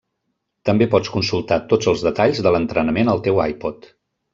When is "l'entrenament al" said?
2.59-3.27